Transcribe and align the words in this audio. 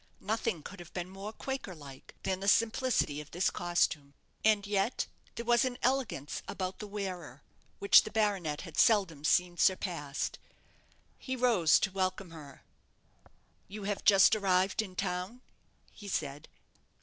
Nothing 0.19 0.63
could 0.63 0.79
have 0.79 0.91
been 0.95 1.11
more 1.11 1.31
Quaker 1.31 1.75
like 1.75 2.15
than 2.23 2.39
the 2.39 2.47
simplicity 2.47 3.21
of 3.21 3.29
this 3.29 3.51
costume, 3.51 4.15
and 4.43 4.65
yet 4.65 5.05
there 5.35 5.45
was 5.45 5.63
an 5.63 5.77
elegance 5.83 6.41
about 6.47 6.79
the 6.79 6.87
wearer 6.87 7.43
which 7.77 8.01
the 8.01 8.09
baronet 8.09 8.61
had 8.61 8.79
seldom 8.79 9.23
seen 9.23 9.57
surpassed. 9.57 10.39
He 11.19 11.35
rose 11.35 11.77
to 11.81 11.91
welcome 11.91 12.31
her. 12.31 12.63
"You 13.67 13.83
have 13.83 14.03
just 14.03 14.35
arrived 14.35 14.81
in 14.81 14.95
town?" 14.95 15.43
he 15.91 16.07
said. 16.07 16.47